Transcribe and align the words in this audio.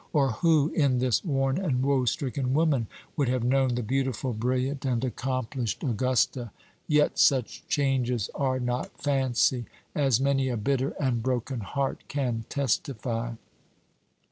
or 0.13 0.31
who, 0.31 0.69
in 0.73 0.97
this 0.97 1.23
worn 1.23 1.59
and 1.59 1.83
woe 1.83 2.05
stricken 2.05 2.55
woman, 2.55 2.87
would 3.15 3.27
have 3.29 3.43
known 3.43 3.75
the 3.75 3.83
beautiful, 3.83 4.33
brilliant, 4.33 4.83
and 4.83 5.05
accomplished 5.05 5.83
Augusta? 5.83 6.49
Yet 6.87 7.19
such 7.19 7.67
changes 7.67 8.27
are 8.33 8.59
not 8.59 8.99
fancy, 8.99 9.65
as 9.93 10.19
many 10.19 10.49
a 10.49 10.57
bitter 10.57 10.95
and 10.99 11.21
broken 11.21 11.59
heart 11.59 12.01
can 12.07 12.45
testify. 12.49 13.33